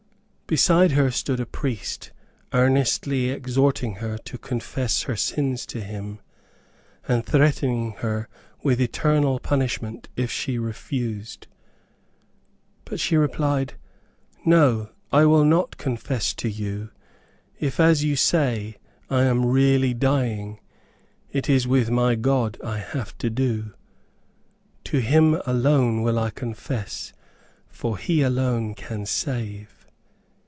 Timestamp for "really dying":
19.45-20.59